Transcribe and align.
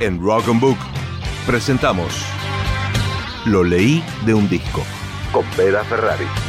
En 0.00 0.22
Rock 0.22 0.48
and 0.48 0.60
Book 0.60 0.78
presentamos 1.44 2.24
Lo 3.46 3.64
leí 3.64 4.04
de 4.24 4.34
un 4.34 4.48
disco 4.48 4.84
con 5.32 5.44
Vera 5.56 5.82
Ferrari. 5.82 6.47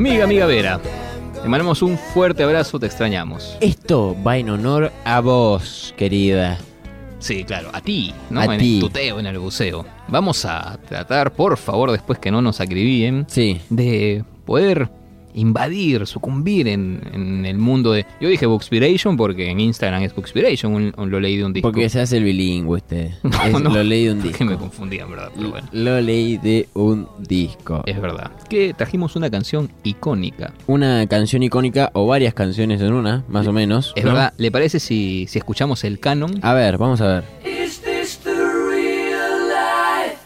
Amiga, 0.00 0.24
amiga 0.24 0.46
Vera, 0.46 0.80
te 1.42 1.46
mandamos 1.46 1.82
un 1.82 1.98
fuerte 1.98 2.42
abrazo, 2.42 2.80
te 2.80 2.86
extrañamos. 2.86 3.58
Esto 3.60 4.16
va 4.26 4.38
en 4.38 4.48
honor 4.48 4.90
a 5.04 5.20
vos, 5.20 5.92
querida. 5.94 6.56
Sí, 7.18 7.44
claro, 7.44 7.68
a 7.74 7.82
ti, 7.82 8.14
¿no? 8.30 8.40
A 8.40 8.46
en 8.46 8.58
ti. 8.58 8.74
el 8.76 8.80
tuteo, 8.80 9.20
en 9.20 9.26
el 9.26 9.38
buceo. 9.38 9.84
Vamos 10.08 10.46
a 10.46 10.78
tratar, 10.88 11.32
por 11.34 11.58
favor, 11.58 11.92
después 11.92 12.18
que 12.18 12.30
no 12.30 12.40
nos 12.40 12.62
acribíen, 12.62 13.26
Sí. 13.28 13.60
de 13.68 14.24
poder 14.46 14.88
invadir, 15.34 16.06
sucumbir 16.06 16.68
en, 16.68 17.00
en 17.12 17.46
el 17.46 17.58
mundo 17.58 17.92
de... 17.92 18.06
Yo 18.20 18.28
dije 18.28 18.46
Bookspiration 18.46 19.16
porque 19.16 19.50
en 19.50 19.60
Instagram 19.60 20.02
es 20.02 20.14
Bookspiration, 20.14 20.72
un, 20.74 20.92
un- 20.96 21.10
lo 21.10 21.20
leí 21.20 21.36
de 21.36 21.44
un 21.44 21.52
disco. 21.52 21.68
Porque 21.70 21.88
se 21.88 22.00
hace 22.00 22.16
el 22.18 22.24
bilingüe 22.24 22.76
usted. 22.78 23.10
Es- 23.46 23.52
no, 23.60 23.70
Lo 23.70 23.82
leí 23.82 24.06
de 24.06 24.12
un 24.12 24.18
Que 24.22 24.28
disco. 24.28 24.44
me 24.44 24.56
confundía, 24.56 25.04
en 25.04 25.10
verdad, 25.10 25.30
pero 25.36 25.50
bueno. 25.50 25.68
Lo 25.72 26.00
leí 26.00 26.36
de 26.38 26.68
un 26.74 27.06
disco. 27.18 27.82
Es 27.86 28.00
verdad. 28.00 28.30
Que 28.48 28.74
trajimos 28.74 29.16
una 29.16 29.30
canción 29.30 29.70
icónica. 29.84 30.52
Una 30.66 31.06
canción 31.06 31.42
icónica 31.42 31.90
o 31.94 32.06
varias 32.06 32.34
canciones 32.34 32.80
en 32.80 32.92
una, 32.92 33.24
más 33.28 33.46
o 33.46 33.52
menos. 33.52 33.92
Es 33.96 34.04
¿no? 34.04 34.10
verdad, 34.10 34.34
¿le 34.36 34.50
parece 34.50 34.80
si, 34.80 35.26
si 35.28 35.38
escuchamos 35.38 35.84
el 35.84 35.98
canon? 36.00 36.38
A 36.42 36.54
ver, 36.54 36.78
vamos 36.78 37.00
a 37.00 37.06
ver. 37.06 37.24
Is 37.44 37.80
this 37.80 38.18
the 38.24 38.30
real 38.30 39.48
life? 39.48 40.18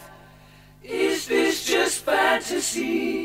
Is 0.83 1.27
this 1.27 1.65
just 1.67 2.05
fantasy? 2.05 3.24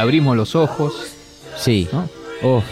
Abrimos 0.00 0.36
los 0.36 0.54
ojos 0.56 1.16
Sí. 1.56 1.88
¿no? 1.92 2.08
Oh, 2.42 2.62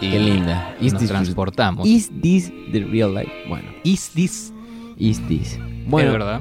y 0.00 0.10
qué 0.10 0.18
linda. 0.18 0.74
nos 0.80 0.94
this- 1.00 1.08
transportamos. 1.08 1.86
Is 1.86 2.10
this 2.22 2.50
the 2.72 2.80
real 2.80 3.14
life? 3.14 3.30
Bueno, 3.48 3.68
Is 3.84 4.10
this? 4.14 4.52
is 4.98 5.20
this. 5.28 5.58
Bueno, 5.58 5.86
Bueno, 6.10 6.12
verdad. 6.12 6.40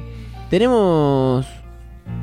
tenemos 0.50 1.46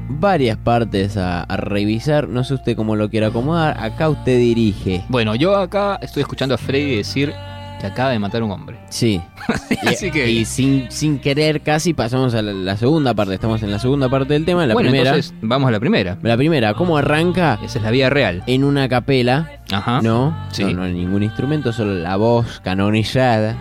varias 0.09 0.57
partes 0.59 1.17
a, 1.17 1.43
a 1.43 1.57
revisar. 1.57 2.29
No 2.29 2.43
sé 2.45 2.55
usted 2.55 2.77
cómo 2.77 2.97
lo 2.97 3.09
quiere 3.11 3.27
acomodar. 3.27 3.77
Acá 3.83 4.09
usted 4.09 4.39
dirige. 4.39 5.05
Bueno, 5.09 5.35
yo 5.35 5.57
acá 5.57 5.99
estoy 6.03 6.23
escuchando 6.23 6.55
a 6.55 6.59
Freddy 6.59 6.97
decir 6.97 7.33
que 7.81 7.87
acaba 7.87 8.11
de 8.11 8.19
matar 8.19 8.43
a 8.43 8.45
un 8.45 8.51
hombre. 8.51 8.79
Sí. 8.91 9.21
y, 9.83 9.89
Así 9.89 10.11
que- 10.11 10.31
y 10.31 10.45
sin, 10.45 10.91
sin 10.91 11.19
querer 11.19 11.61
casi 11.63 11.95
pasamos 11.95 12.35
a 12.35 12.43
la, 12.43 12.53
la 12.53 12.77
segunda 12.77 13.15
parte. 13.15 13.35
Estamos 13.35 13.63
en 13.63 13.71
la 13.71 13.79
segunda 13.79 14.09
parte 14.09 14.35
del 14.35 14.45
tema. 14.45 14.67
La 14.67 14.75
bueno, 14.75 14.91
primera. 14.91 15.11
entonces 15.11 15.35
vamos 15.43 15.69
a 15.69 15.71
la 15.73 15.81
primera. 15.81 16.19
La 16.23 16.37
primera, 16.37 16.75
¿cómo 16.75 16.97
arranca? 16.99 17.59
Esa 17.63 17.79
es 17.79 17.85
la 17.85 17.91
vida 17.91 18.11
real. 18.11 18.43
En 18.47 18.65
una 18.65 18.89
capela, 18.89 19.61
Ajá. 19.71 20.01
¿no? 20.03 20.37
Sí. 20.53 20.65
No, 20.65 20.71
no 20.75 20.83
hay 20.85 20.93
ningún 20.95 21.23
instrumento, 21.23 21.73
solo 21.73 21.95
la 21.95 22.17
voz 22.17 22.61
canonizada. 22.65 23.57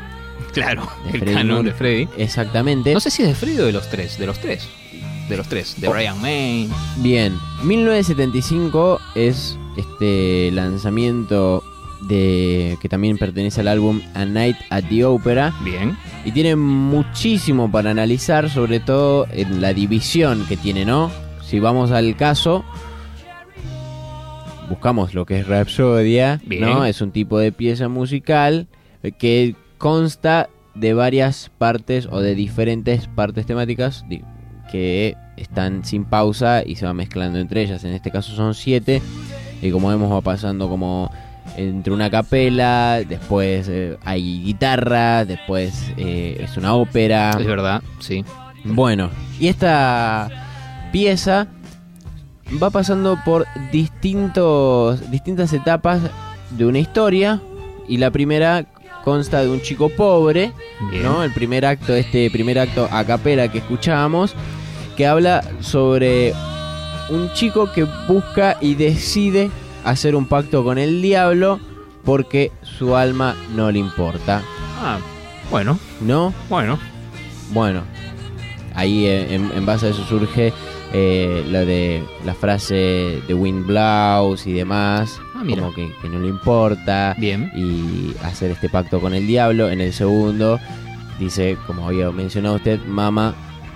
Claro, 0.54 0.88
el 1.14 1.24
canon 1.24 1.66
de 1.66 1.74
Freddy. 1.74 2.08
Exactamente. 2.18 2.94
No 2.94 3.00
sé 3.00 3.12
si 3.12 3.22
es 3.24 3.28
de 3.30 3.36
Freddy 3.36 3.60
o 3.60 3.66
de 3.66 3.72
los 3.74 3.88
tres. 3.90 4.18
De 4.18 4.26
los 4.26 4.40
tres. 4.40 4.68
De 5.30 5.38
los 5.38 5.48
tres. 5.48 5.76
De 5.80 5.88
Oh. 5.88 5.92
Brian 5.92 6.20
May. 6.22 6.70
Bien, 6.98 7.38
1975 7.64 9.00
es 9.16 9.58
este 9.76 10.50
lanzamiento 10.52 11.64
de 12.02 12.78
que 12.82 12.90
también 12.90 13.18
pertenece 13.18 13.62
al 13.62 13.68
álbum 13.68 14.02
A 14.14 14.26
Night 14.26 14.58
at 14.70 14.84
the 14.90 15.06
Opera 15.06 15.54
Bien. 15.64 15.98
y 16.26 16.32
tiene 16.32 16.56
muchísimo 16.56 17.72
para 17.72 17.92
analizar, 17.92 18.50
sobre 18.50 18.80
todo 18.80 19.28
en 19.32 19.62
la 19.62 19.74
división 19.74 20.46
que 20.48 20.58
tiene, 20.58 20.86
¿no? 20.86 21.12
Si 21.42 21.60
vamos 21.60 21.92
al 21.92 22.16
caso, 22.16 22.64
buscamos 24.70 25.14
lo 25.14 25.26
que 25.26 25.40
es 25.40 25.48
Rhapsodia, 25.48 26.42
Bien. 26.46 26.62
¿no? 26.62 26.86
Es 26.86 27.02
un 27.02 27.12
tipo 27.12 27.40
de 27.40 27.52
pieza 27.52 27.88
musical 27.88 28.68
que 29.18 29.56
consta 29.78 30.50
de 30.76 30.94
varias 30.94 31.52
partes 31.58 32.08
o 32.12 32.20
de 32.20 32.36
diferentes 32.36 33.08
partes 33.08 33.46
temáticas 33.46 34.06
que 34.72 35.16
están 35.38 35.86
sin 35.86 36.06
pausa 36.06 36.64
y 36.66 36.76
se 36.76 36.86
va 36.86 36.94
mezclando 36.94 37.40
entre 37.40 37.64
ellas. 37.64 37.84
En 37.84 37.94
este 37.94 38.12
caso 38.12 38.36
son 38.36 38.54
siete 38.54 39.02
y 39.62 39.72
como 39.72 39.90
vemos 39.90 40.12
va 40.12 40.22
pasando 40.22 40.70
como 40.70 41.12
entre 41.56 41.94
una 41.94 42.10
capela, 42.10 43.02
después 43.08 43.68
eh, 43.70 43.98
hay 44.04 44.44
guitarra, 44.44 45.26
después 45.26 45.92
eh, 45.98 46.38
es 46.40 46.58
una 46.58 46.74
ópera. 46.74 47.32
Es 47.40 47.46
verdad, 47.46 47.82
sí. 48.00 48.26
Bueno, 48.64 49.10
y 49.40 49.48
esta 49.48 50.30
pieza 50.92 51.48
va 52.62 52.70
pasando 52.70 53.18
por 53.24 53.46
distintos, 53.72 55.10
distintas 55.10 55.54
etapas 55.54 56.02
de 56.52 56.66
una 56.66 56.80
historia. 56.80 57.42
Y 57.88 57.98
la 57.98 58.12
primera 58.12 58.66
consta 59.06 59.42
de 59.42 59.50
un 59.50 59.62
chico 59.62 59.88
pobre, 59.88 60.52
Bien. 60.92 61.04
¿no? 61.04 61.24
El 61.24 61.32
primer 61.32 61.66
acto, 61.66 61.96
este 61.96 62.30
primer 62.30 62.60
acto 62.60 62.90
a 62.92 63.06
capela 63.06 63.50
que 63.50 63.60
escuchábamos, 63.60 64.36
que 64.98 65.08
habla 65.08 65.42
sobre 65.62 66.34
un 67.10 67.32
chico 67.32 67.72
que 67.72 67.86
busca 68.08 68.58
y 68.60 68.76
decide 68.76 69.50
hacer 69.90 70.16
un 70.16 70.26
pacto 70.28 70.64
con 70.64 70.78
el 70.78 71.02
diablo 71.02 71.60
porque 72.04 72.52
su 72.62 72.96
alma 72.96 73.36
no 73.56 73.72
le 73.72 73.80
importa, 73.80 74.42
Ah, 74.80 75.00
bueno, 75.52 75.80
¿no? 76.02 76.34
bueno. 76.50 76.78
Bueno, 77.52 77.82
ahí 78.76 79.06
eh, 79.06 79.34
en, 79.36 79.52
en 79.56 79.66
base 79.66 79.88
a 79.88 79.90
eso 79.90 80.04
surge 80.06 80.54
eh, 80.94 81.44
lo 81.50 81.66
de 81.66 82.04
la 82.26 82.34
frase 82.34 83.22
de 83.28 83.34
Wind 83.34 83.66
Blows 83.66 84.46
y 84.48 84.54
demás, 84.54 85.20
Ah, 85.36 85.42
mira. 85.44 85.62
como 85.62 85.74
que, 85.74 85.92
que 86.02 86.10
no 86.10 86.20
le 86.20 86.28
importa 86.28 87.16
Bien. 87.18 87.52
y 87.56 88.14
hacer 88.24 88.52
este 88.52 88.70
pacto 88.70 89.00
con 89.02 89.14
el 89.14 89.26
diablo. 89.28 89.70
En 89.70 89.82
el 89.82 89.94
segundo 89.94 90.60
dice, 91.20 91.58
como 91.68 91.88
había 91.88 92.10
mencionado 92.12 92.56
usted, 92.56 92.80
Mama, 92.86 93.34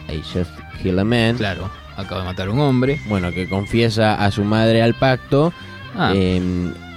I 0.10 0.18
just 0.34 0.52
kill 0.82 1.00
a 1.00 1.04
man. 1.04 1.38
Claro, 1.38 1.70
acaba 1.98 2.22
de 2.22 2.28
matar 2.28 2.48
a 2.48 2.52
un 2.52 2.60
hombre. 2.60 3.00
Bueno, 3.08 3.32
que 3.32 3.48
confiesa 3.50 4.16
a 4.16 4.32
su 4.32 4.44
madre 4.44 4.82
al 4.82 4.94
pacto. 4.96 5.54
Ah, 5.98 6.14
eh, 6.16 6.42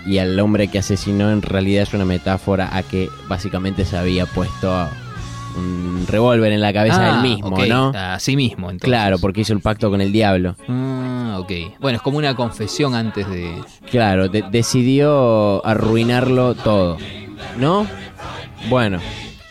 y 0.07 0.19
al 0.19 0.39
hombre 0.39 0.69
que 0.69 0.79
asesinó 0.79 1.31
en 1.31 1.43
realidad 1.43 1.83
es 1.85 1.95
una 1.95 2.05
metáfora 2.05 2.77
a 2.77 2.83
que 2.83 3.09
básicamente 3.29 3.85
se 3.85 3.97
había 3.97 4.27
puesto 4.27 4.71
un 5.57 6.05
revólver 6.09 6.53
en 6.53 6.61
la 6.61 6.73
cabeza 6.73 7.01
ah, 7.01 7.13
del 7.13 7.23
mismo, 7.23 7.57
¿no? 7.67 7.93
A 7.95 8.19
sí 8.19 8.37
mismo, 8.37 8.71
entonces. 8.71 8.89
Claro, 8.89 9.19
porque 9.19 9.43
hizo 9.43 9.53
el 9.53 9.61
pacto 9.61 9.89
con 9.91 10.01
el 10.01 10.11
diablo. 10.13 10.57
Ah, 10.69 11.37
ok. 11.39 11.53
Bueno, 11.81 11.97
es 11.97 12.03
como 12.03 12.19
una 12.19 12.35
confesión 12.35 12.95
antes 12.95 13.29
de. 13.31 13.63
Claro, 13.91 14.29
de- 14.29 14.45
decidió 14.51 15.65
arruinarlo 15.65 16.55
todo, 16.55 16.99
¿no? 17.59 17.87
Bueno, 18.69 18.99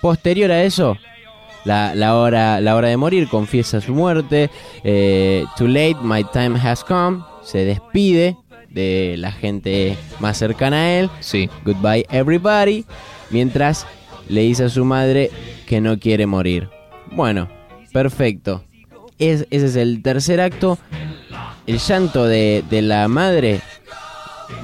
posterior 0.01 0.51
a 0.51 0.63
eso, 0.63 0.98
la, 1.66 1.95
la 1.95 2.16
hora, 2.18 2.60
la 2.60 2.75
hora 2.75 2.90
de 2.90 2.98
morir, 2.98 3.28
confiesa 3.30 3.80
su 3.80 3.94
muerte. 3.94 4.50
eh, 4.84 5.45
Too 5.57 5.68
late, 5.68 5.98
my 6.01 6.24
time 6.25 6.60
has 6.60 6.84
come. 6.84 7.24
Se 7.44 7.66
despide 7.66 8.38
de 8.74 9.16
la 9.18 9.31
gente 9.31 9.98
más 10.20 10.38
cercana 10.38 10.78
a 10.78 10.92
él. 11.00 11.10
Sí. 11.20 11.50
Goodbye 11.66 12.06
everybody. 12.10 12.86
Mientras 13.30 13.86
le 14.28 14.42
dice 14.42 14.66
a 14.66 14.70
su 14.70 14.84
madre 14.86 15.31
que 15.68 15.81
no 15.81 16.00
quiere 16.00 16.25
morir. 16.25 16.70
Bueno, 17.12 17.50
perfecto. 17.92 18.64
Es, 19.20 19.48
ese 19.52 19.66
es 19.68 19.75
el 19.75 20.02
tercer 20.02 20.42
acto. 20.42 20.78
El 21.68 21.78
llanto 21.80 22.25
de, 22.25 22.64
de 22.70 22.81
la 22.81 23.08
madre, 23.08 23.62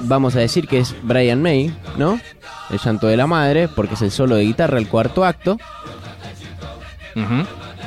vamos 0.00 0.36
a 0.36 0.40
decir 0.40 0.66
que 0.68 0.78
es 0.78 0.94
Brian 1.02 1.40
May, 1.40 1.74
¿no? 1.96 2.20
El 2.70 2.78
llanto 2.78 3.06
de 3.06 3.16
la 3.16 3.26
madre, 3.26 3.68
porque 3.68 3.94
es 3.94 4.02
el 4.02 4.10
solo 4.10 4.36
de 4.36 4.42
guitarra, 4.44 4.78
el 4.78 4.86
cuarto 4.88 5.24
acto. 5.24 5.56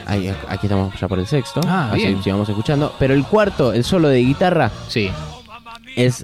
Ahí, 0.05 0.33
aquí 0.49 0.67
estamos 0.67 0.93
ya 0.99 1.07
por 1.07 1.19
el 1.19 1.27
sexto. 1.27 1.61
Ah, 1.65 1.89
así 1.91 2.05
bien. 2.05 2.21
sigamos 2.23 2.49
escuchando. 2.49 2.93
Pero 2.99 3.13
el 3.13 3.23
cuarto, 3.25 3.71
el 3.73 3.83
solo 3.83 4.09
de 4.09 4.19
guitarra, 4.19 4.71
Sí. 4.87 5.09
Es 5.95 6.23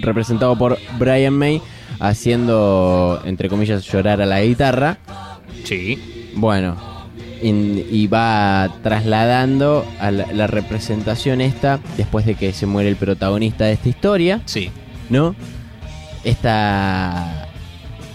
representado 0.00 0.56
por 0.56 0.78
Brian 0.98 1.34
May 1.34 1.60
haciendo, 1.98 3.20
entre 3.24 3.48
comillas, 3.48 3.84
llorar 3.84 4.20
a 4.20 4.26
la 4.26 4.42
guitarra. 4.42 4.98
Sí. 5.64 6.30
Bueno, 6.34 6.76
y 7.42 8.06
va 8.06 8.70
trasladando 8.82 9.86
a 9.98 10.10
la, 10.10 10.26
la 10.32 10.46
representación 10.46 11.40
esta 11.40 11.80
después 11.96 12.26
de 12.26 12.34
que 12.34 12.52
se 12.52 12.66
muere 12.66 12.88
el 12.88 12.96
protagonista 12.96 13.64
de 13.64 13.72
esta 13.72 13.88
historia, 13.88 14.42
Sí. 14.44 14.70
¿no? 15.08 15.34
Esta 16.24 17.48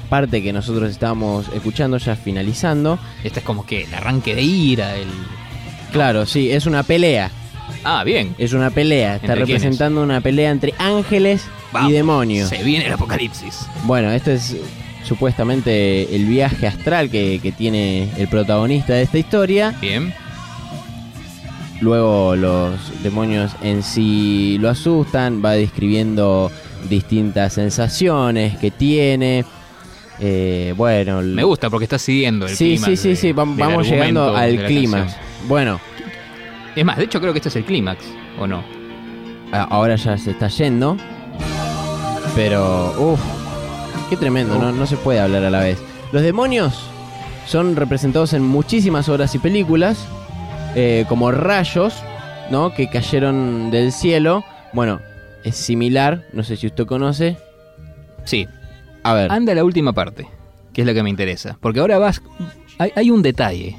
parte 0.10 0.44
que 0.44 0.54
nosotros 0.54 0.90
estábamos 0.92 1.48
escuchando 1.54 1.98
ya 1.98 2.16
finalizando. 2.16 3.00
Este 3.24 3.40
es 3.40 3.46
como 3.46 3.66
que 3.66 3.84
el 3.84 3.94
arranque 3.94 4.36
de 4.36 4.44
ira, 4.44 4.96
el... 4.96 5.08
Claro, 5.92 6.26
sí, 6.26 6.52
es 6.52 6.66
una 6.68 6.84
pelea. 6.84 7.32
Ah, 7.84 8.04
bien. 8.04 8.36
Es 8.38 8.54
una 8.54 8.70
pelea. 8.72 9.16
Está 9.18 9.36
representando 9.36 10.02
una 10.02 10.22
pelea 10.22 10.52
entre 10.52 10.74
ángeles 10.78 11.44
Vamos, 11.72 11.90
y 11.90 11.94
demonios. 11.94 12.50
Se 12.50 12.64
viene 12.64 12.86
el 12.88 12.94
apocalipsis. 12.94 13.68
Bueno, 13.84 14.12
este 14.12 14.34
es 14.36 14.56
supuestamente 15.04 16.16
el 16.16 16.26
viaje 16.26 16.66
astral 16.68 17.10
que, 17.10 17.40
que 17.44 17.52
tiene 17.52 18.10
el 18.18 18.28
protagonista 18.28 18.94
de 18.94 19.04
esta 19.04 19.18
historia. 19.20 19.76
Bien. 19.82 20.14
Luego 21.82 22.36
los 22.36 23.04
demonios 23.04 23.52
en 23.62 23.84
sí 23.84 24.58
lo 24.60 24.70
asustan, 24.70 25.44
va 25.44 25.52
describiendo 25.54 26.50
distintas 26.90 27.54
sensaciones 27.54 28.58
que 28.58 28.72
tiene. 28.72 29.44
Eh, 30.20 30.74
bueno, 30.78 31.22
Me 31.22 31.44
gusta 31.44 31.70
porque 31.70 31.84
está 31.84 32.00
siguiendo 32.00 32.46
el 32.48 32.56
sí, 32.56 32.70
clima. 32.78 32.86
sí, 32.88 32.96
sí, 32.98 33.16
sí, 33.18 33.28
vam- 33.34 33.58
vamos 33.58 33.88
llegando 33.88 34.36
al 34.36 34.66
clima. 34.66 35.06
Bueno, 35.48 35.82
Es 36.76 36.84
más, 36.86 36.98
de 36.98 37.06
hecho 37.06 37.20
creo 37.22 37.32
que 37.34 37.40
este 37.40 37.50
es 37.50 37.56
el 37.56 37.66
clímax, 37.66 38.06
¿o 38.40 38.48
no? 38.48 38.64
a- 39.52 39.64
ahora 39.64 39.96
ya 39.96 40.18
se 40.18 40.32
está 40.32 40.48
yendo. 40.50 40.98
Pero, 42.36 42.94
uff, 43.14 43.22
qué 44.10 44.18
tremendo, 44.18 44.58
no, 44.60 44.72
no 44.72 44.86
se 44.86 44.98
puede 44.98 45.20
hablar 45.22 45.44
a 45.46 45.50
la 45.50 45.60
vez. 45.62 45.82
Los 46.12 46.22
demonios 46.22 46.78
son 47.48 47.76
representados 47.76 48.34
en 48.34 48.44
muchísimas 48.44 49.08
obras 49.08 49.34
y 49.36 49.40
películas, 49.40 50.06
eh, 50.76 51.06
como 51.08 51.32
rayos, 51.32 51.94
¿no? 52.52 52.74
Que 52.74 52.90
cayeron 52.90 53.72
del 53.72 53.92
cielo. 53.94 54.44
Bueno, 54.74 55.00
es 55.46 55.56
similar, 55.56 56.26
no 56.34 56.44
sé 56.44 56.58
si 56.58 56.68
usted 56.68 56.86
conoce. 56.86 57.38
Sí. 58.26 58.48
A 59.04 59.14
ver, 59.14 59.32
Anda 59.32 59.54
la 59.56 59.64
última 59.64 59.94
parte, 59.94 60.28
que 60.74 60.82
es 60.82 60.88
la 60.88 60.94
que 60.94 61.04
me 61.04 61.10
interesa. 61.10 61.58
Porque 61.62 61.80
ahora 61.80 62.00
vas... 62.00 62.22
Hay, 62.80 62.92
hay 62.96 63.12
un 63.12 63.22
detalle. 63.22 63.78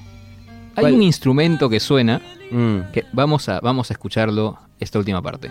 Hay 0.76 0.82
¿Cuál? 0.82 0.94
un 0.94 1.02
instrumento 1.02 1.70
que 1.70 1.81
suena, 1.81 2.20
mm, 2.50 2.93
que 2.93 3.05
vamos 3.12 3.49
a, 3.49 3.61
vamos 3.61 3.90
a 3.90 3.94
escucharlo 3.94 4.58
esta 4.78 4.99
última 4.99 5.23
parte. 5.23 5.50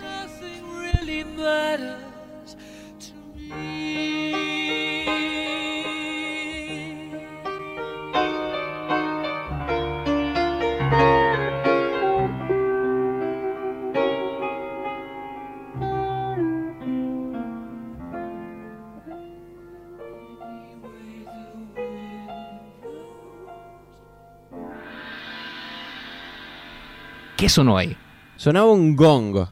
¿Qué 27.36 27.48
sonó 27.48 27.76
ahí? 27.76 27.96
sonaba 28.36 28.70
un 28.70 28.96
gong. 28.96 29.46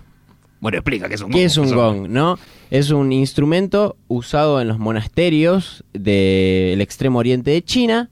Bueno, 0.60 0.78
explica 0.78 1.08
qué 1.08 1.14
es 1.14 1.20
un 1.20 1.30
¿Qué 1.30 1.44
es 1.44 1.56
un 1.56 1.74
gong? 1.74 2.08
¿No? 2.08 2.38
Es 2.70 2.90
un 2.90 3.12
instrumento 3.12 3.96
usado 4.08 4.60
en 4.60 4.68
los 4.68 4.78
monasterios 4.78 5.84
del 5.92 6.80
extremo 6.80 7.18
oriente 7.18 7.50
de 7.50 7.62
China 7.62 8.10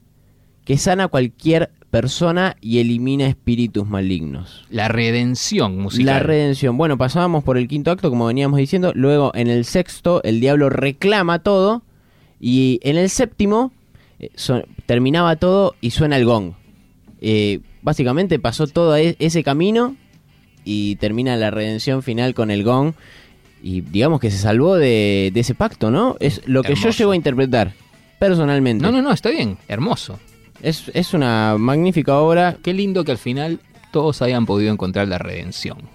que 0.65 0.77
sana 0.77 1.05
a 1.05 1.07
cualquier 1.07 1.71
persona 1.89 2.55
y 2.61 2.79
elimina 2.79 3.27
espíritus 3.27 3.87
malignos. 3.87 4.65
La 4.69 4.87
redención 4.87 5.77
musical. 5.77 6.05
La 6.05 6.19
redención. 6.19 6.77
Bueno, 6.77 6.97
pasábamos 6.97 7.43
por 7.43 7.57
el 7.57 7.67
quinto 7.67 7.91
acto, 7.91 8.09
como 8.09 8.27
veníamos 8.27 8.57
diciendo. 8.57 8.91
Luego, 8.95 9.31
en 9.35 9.47
el 9.47 9.65
sexto, 9.65 10.23
el 10.23 10.39
diablo 10.39 10.69
reclama 10.69 11.39
todo. 11.39 11.83
Y 12.39 12.79
en 12.83 12.97
el 12.97 13.09
séptimo, 13.09 13.71
eh, 14.19 14.31
terminaba 14.85 15.35
todo 15.35 15.75
y 15.81 15.91
suena 15.91 16.17
el 16.17 16.25
gong. 16.25 16.53
Eh, 17.21 17.59
básicamente 17.83 18.39
pasó 18.39 18.65
todo 18.67 18.95
e- 18.97 19.15
ese 19.19 19.43
camino 19.43 19.95
y 20.65 20.95
termina 20.95 21.35
la 21.35 21.51
redención 21.51 22.01
final 22.01 22.33
con 22.33 22.49
el 22.49 22.63
gong. 22.63 22.93
Y 23.61 23.81
digamos 23.81 24.19
que 24.19 24.31
se 24.31 24.37
salvó 24.37 24.75
de, 24.75 25.31
de 25.33 25.39
ese 25.39 25.55
pacto, 25.55 25.91
¿no? 25.91 26.17
Es 26.19 26.41
lo 26.47 26.63
que 26.63 26.75
yo 26.75 26.89
llego 26.89 27.11
a 27.11 27.15
interpretar, 27.15 27.73
personalmente. 28.19 28.83
No, 28.83 28.91
no, 28.91 29.01
no, 29.01 29.11
está 29.11 29.29
bien. 29.29 29.57
Hermoso. 29.67 30.19
Es, 30.61 30.89
es 30.93 31.13
una 31.13 31.57
magnífica 31.57 32.17
obra 32.19 32.57
Qué 32.63 32.73
lindo 32.73 33.03
que 33.03 33.11
al 33.11 33.17
final 33.17 33.59
todos 33.91 34.21
hayan 34.21 34.45
podido 34.45 34.71
encontrar 34.71 35.07
la 35.07 35.17
redención. 35.17 35.89